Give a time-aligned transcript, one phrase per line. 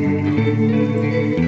[0.00, 1.39] Música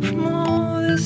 [0.00, 0.96] before